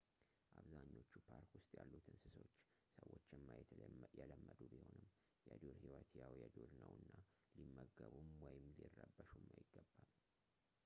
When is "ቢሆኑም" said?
4.71-5.05